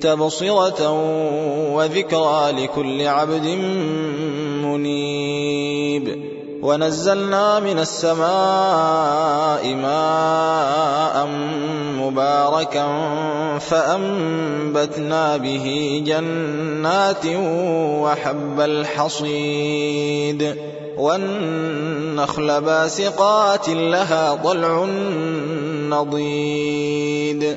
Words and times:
تبصرة 0.00 0.92
وذكرى 1.72 2.50
لكل 2.52 3.06
عبد 3.06 3.46
منيب. 4.64 6.26
ونزلنا 6.62 7.60
من 7.60 7.78
السماء 7.78 9.74
ماء 9.74 11.28
مباركا 12.00 12.86
فأنبتنا 13.58 15.36
به 15.36 16.02
جنات 16.06 17.26
وحب 18.02 18.60
الحصيد. 18.60 20.56
والنخل 20.96 22.60
باسقات 22.60 23.68
لها 23.68 24.34
طلع 24.34 24.84
نضيد. 25.90 27.56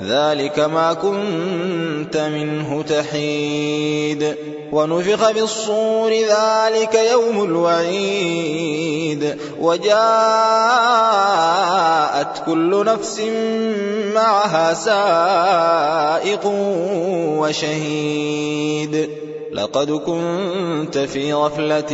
ذلك 0.00 0.58
ما 0.58 0.92
كنت 0.92 2.16
منه 2.16 2.82
تحيد. 2.82 4.34
ونفخ 4.72 5.30
في 5.32 5.40
الصور 5.40 6.12
ذلك 6.12 6.94
يوم 6.94 7.44
الوعيد. 7.44 9.36
وجاءت 9.60 9.96
كل 12.46 12.84
نفس 12.84 13.20
معها 14.14 14.74
سائق 14.74 16.40
وشهيد. 17.38 19.10
لقد 19.52 19.90
كنت 19.90 20.98
في 20.98 21.32
غفلة 21.32 21.92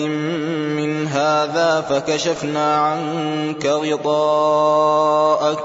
من 0.77 1.07
هذا 1.07 1.81
فكشفنا 1.81 2.77
عنك 2.77 3.67
غطاءك. 3.67 5.65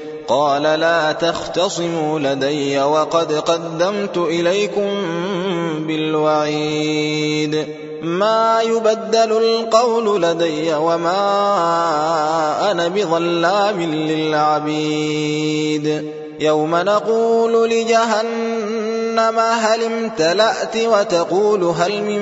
قال 0.27 0.63
لا 0.63 1.11
تختصموا 1.11 2.19
لدي 2.19 2.81
وقد 2.81 3.33
قدمت 3.33 4.17
إليكم 4.17 4.87
بالوعيد. 5.87 7.67
ما 8.01 8.61
يبدل 8.61 9.37
القول 9.37 10.21
لدي 10.21 10.73
وما 10.73 11.21
أنا 12.71 12.87
بظلام 12.87 13.81
للعبيد. 13.81 15.41
يوم 16.39 16.75
نقول 16.75 17.69
لجهنم 17.69 19.39
هل 19.39 19.83
امتلأت 19.83 20.77
وتقول 20.77 21.63
هل 21.63 22.03
من 22.03 22.21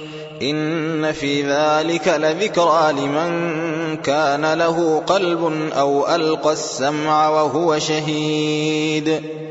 إن 0.41 1.11
في 1.11 1.43
ذلك 1.43 2.07
لذكرى 2.07 2.91
لمن 2.91 3.97
كان 3.97 4.53
له 4.53 5.03
قلب 5.07 5.69
أو 5.73 6.15
ألقى 6.15 6.51
السمع 6.53 7.29
وهو 7.29 7.79
شهيد. 7.79 9.21